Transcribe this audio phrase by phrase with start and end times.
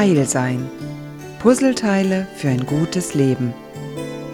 [0.00, 0.66] Heilsein.
[1.40, 3.52] Puzzleteile für ein gutes Leben.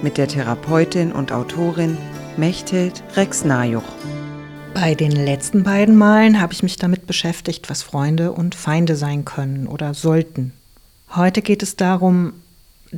[0.01, 1.99] Mit der Therapeutin und Autorin
[2.37, 3.83] Mechthild Rex-Najuch.
[4.75, 9.25] Bei den letzten beiden Malen habe ich mich damit beschäftigt, was Freunde und Feinde sein
[9.25, 10.53] können oder sollten.
[11.17, 12.35] Heute geht es darum,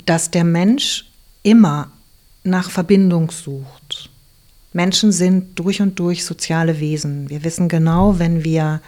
[0.04, 1.06] dass der Mensch
[1.42, 1.90] immer
[2.44, 4.10] nach Verbindung sucht.
[4.74, 7.30] Menschen sind durch und durch soziale Wesen.
[7.30, 8.82] Wir wissen genau, wenn wir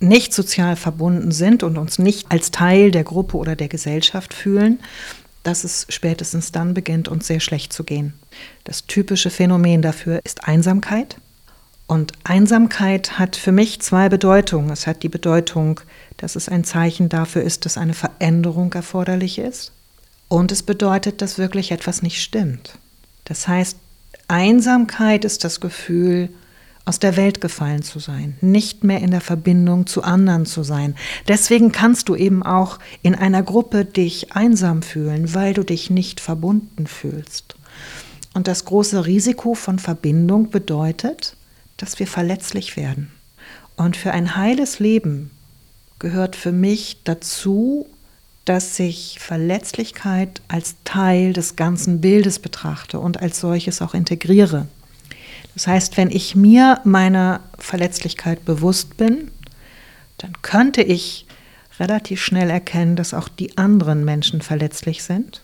[0.00, 4.80] nicht sozial verbunden sind und uns nicht als Teil der Gruppe oder der Gesellschaft fühlen,
[5.42, 8.14] dass es spätestens dann beginnt, uns sehr schlecht zu gehen.
[8.64, 11.16] Das typische Phänomen dafür ist Einsamkeit.
[11.86, 14.70] Und Einsamkeit hat für mich zwei Bedeutungen.
[14.70, 15.80] Es hat die Bedeutung,
[16.18, 19.72] dass es ein Zeichen dafür ist, dass eine Veränderung erforderlich ist.
[20.28, 22.78] Und es bedeutet, dass wirklich etwas nicht stimmt.
[23.24, 23.76] Das heißt,
[24.28, 26.28] Einsamkeit ist das Gefühl,
[26.90, 30.96] aus der Welt gefallen zu sein, nicht mehr in der Verbindung zu anderen zu sein.
[31.28, 36.18] Deswegen kannst du eben auch in einer Gruppe dich einsam fühlen, weil du dich nicht
[36.18, 37.54] verbunden fühlst.
[38.34, 41.36] Und das große Risiko von Verbindung bedeutet,
[41.76, 43.12] dass wir verletzlich werden.
[43.76, 45.30] Und für ein heiles Leben
[46.00, 47.86] gehört für mich dazu,
[48.44, 54.66] dass ich Verletzlichkeit als Teil des ganzen Bildes betrachte und als solches auch integriere.
[55.54, 59.30] Das heißt, wenn ich mir meiner Verletzlichkeit bewusst bin,
[60.18, 61.26] dann könnte ich
[61.78, 65.42] relativ schnell erkennen, dass auch die anderen Menschen verletzlich sind.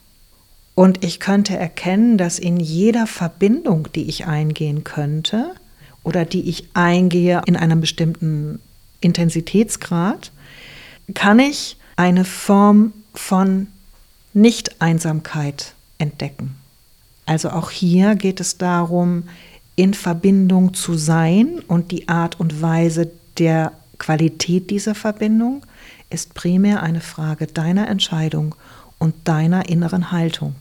[0.75, 5.55] Und ich könnte erkennen, dass in jeder Verbindung, die ich eingehen könnte
[6.03, 8.61] oder die ich eingehe in einem bestimmten
[9.01, 10.31] Intensitätsgrad,
[11.15, 13.69] kann ich eine Form von
[14.35, 16.57] Nicht-Einsamkeit entdecken.
[17.25, 19.25] Also auch hier geht es darum,
[19.77, 25.63] in Verbindung zu sein und die Art und Weise der Qualität dieser Verbindung
[26.11, 28.55] ist primär eine Frage deiner Entscheidung
[28.99, 30.55] und deiner inneren Haltung.